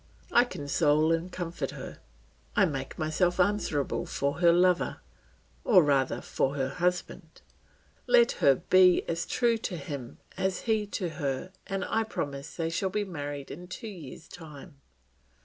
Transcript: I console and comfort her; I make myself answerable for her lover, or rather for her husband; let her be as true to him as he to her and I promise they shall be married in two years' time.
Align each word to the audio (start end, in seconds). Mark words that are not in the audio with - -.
I 0.31 0.45
console 0.45 1.11
and 1.11 1.31
comfort 1.31 1.69
her; 1.69 1.99
I 2.55 2.65
make 2.65 2.97
myself 2.97 3.39
answerable 3.39 4.07
for 4.07 4.39
her 4.39 4.51
lover, 4.51 4.99
or 5.63 5.83
rather 5.83 6.21
for 6.21 6.55
her 6.55 6.69
husband; 6.69 7.43
let 8.07 8.31
her 8.41 8.55
be 8.55 9.03
as 9.07 9.27
true 9.27 9.59
to 9.59 9.77
him 9.77 10.17
as 10.37 10.61
he 10.61 10.87
to 10.87 11.09
her 11.21 11.51
and 11.67 11.85
I 11.85 12.01
promise 12.01 12.55
they 12.55 12.71
shall 12.71 12.89
be 12.89 13.03
married 13.05 13.51
in 13.51 13.67
two 13.67 13.87
years' 13.89 14.27
time. 14.27 14.81